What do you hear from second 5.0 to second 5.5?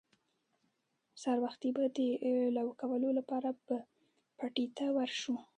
شو.